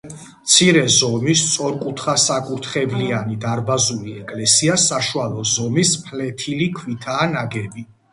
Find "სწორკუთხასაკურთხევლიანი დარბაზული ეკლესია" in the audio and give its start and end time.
1.49-4.79